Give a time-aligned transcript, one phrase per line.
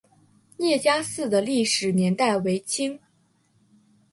[0.57, 2.99] 聂家寺的历史年代为清。